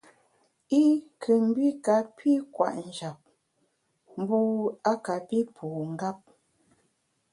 I 0.79 0.81
nkù 0.97 1.33
mbi 1.47 1.65
kapi 1.85 2.31
kwet 2.53 2.77
njap, 2.87 3.19
mbu 4.19 4.39
a 4.91 4.93
kapi 5.05 5.39
pu 5.55 5.67
ngap. 5.91 6.19